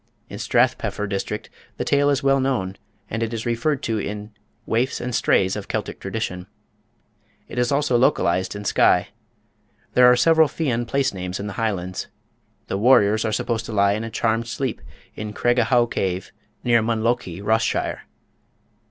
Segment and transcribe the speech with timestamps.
[0.29, 2.75] In Strathpeffer district the tale is well known,
[3.07, 4.31] and it is referred to in
[4.65, 6.47] "Waifs and Strays of Celtic Tradition."
[7.47, 9.09] It is also localised in Skye.
[9.93, 12.07] There are several Fian place names in the Highlands.
[12.65, 14.81] The warriors are supposed to lie in a charmed sleep
[15.15, 16.31] in Craig a howe Cave,
[16.63, 18.05] near Munlochy, Ross shire.